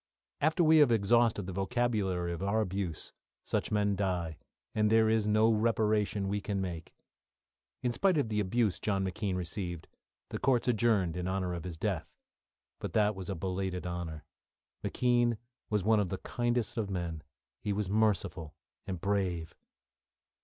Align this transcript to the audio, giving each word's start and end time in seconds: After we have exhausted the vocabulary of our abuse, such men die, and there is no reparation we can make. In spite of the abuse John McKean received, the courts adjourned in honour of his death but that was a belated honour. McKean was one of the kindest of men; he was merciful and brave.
After 0.39 0.63
we 0.63 0.77
have 0.79 0.91
exhausted 0.91 1.43
the 1.45 1.53
vocabulary 1.53 2.33
of 2.33 2.41
our 2.41 2.59
abuse, 2.59 3.13
such 3.45 3.69
men 3.71 3.95
die, 3.95 4.39
and 4.73 4.89
there 4.89 5.07
is 5.07 5.27
no 5.27 5.51
reparation 5.51 6.27
we 6.27 6.41
can 6.41 6.59
make. 6.59 6.95
In 7.83 7.91
spite 7.91 8.17
of 8.17 8.27
the 8.29 8.39
abuse 8.39 8.79
John 8.79 9.05
McKean 9.05 9.35
received, 9.35 9.87
the 10.29 10.39
courts 10.39 10.67
adjourned 10.67 11.15
in 11.15 11.27
honour 11.27 11.53
of 11.53 11.65
his 11.65 11.77
death 11.77 12.11
but 12.79 12.93
that 12.93 13.13
was 13.13 13.29
a 13.29 13.35
belated 13.35 13.85
honour. 13.85 14.25
McKean 14.83 15.37
was 15.69 15.83
one 15.83 15.99
of 15.99 16.09
the 16.09 16.17
kindest 16.17 16.77
of 16.77 16.89
men; 16.89 17.21
he 17.59 17.71
was 17.71 17.87
merciful 17.87 18.55
and 18.87 18.99
brave. 18.99 19.53